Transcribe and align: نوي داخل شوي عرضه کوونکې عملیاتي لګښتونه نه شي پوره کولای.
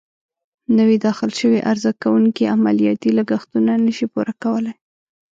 نوي 0.77 0.97
داخل 1.05 1.29
شوي 1.39 1.59
عرضه 1.69 1.91
کوونکې 2.03 2.51
عملیاتي 2.55 3.09
لګښتونه 3.17 3.71
نه 3.85 3.91
شي 3.97 4.05
پوره 4.13 4.33
کولای. 4.43 4.75